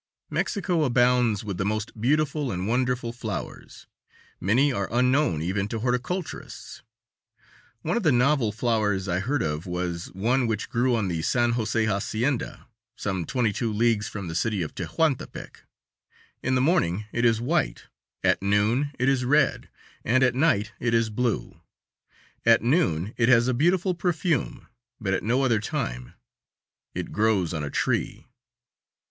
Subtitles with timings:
[0.31, 3.85] Mexico abounds with the most beautiful and wonderful flowers.
[4.39, 6.81] Many are unknown even to horticulturists.
[7.83, 11.51] One of the novel flowers I heard of was one which grew on the San
[11.51, 15.65] Jose hacienda, some twenty two leagues from the City of Tehuantepec.
[16.41, 17.83] In the morning it is white,
[18.23, 19.69] at noon it is red,
[20.03, 21.61] and at night it is blue.
[22.43, 24.65] At noon it has a beautiful perfume,
[24.99, 26.15] but at no other time.
[26.95, 28.25] It grows on a tree.